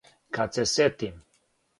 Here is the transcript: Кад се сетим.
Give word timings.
Кад 0.37 0.55
се 0.57 0.65
сетим. 0.71 1.21